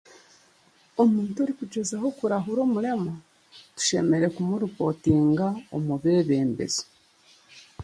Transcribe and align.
Omuntu 1.01 1.37
orikugyezaho 1.43 2.07
kurahura 2.17 2.59
omurema 2.67 3.13
tushemereire 3.75 4.27
kumuripootinga 4.35 5.47
omu 5.75 5.93
b'ebembezi 6.01 6.83